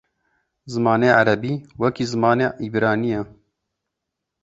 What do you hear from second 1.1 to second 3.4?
erebî wekî zimanê îbranî ye.